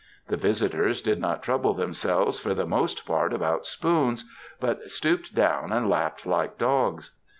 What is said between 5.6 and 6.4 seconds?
and lapped